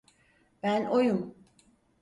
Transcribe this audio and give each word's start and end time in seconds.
Ben 0.63 0.85
oyum. 0.85 1.35